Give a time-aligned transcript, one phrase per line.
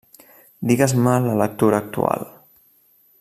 [0.69, 2.27] Digues-me la lectura actual.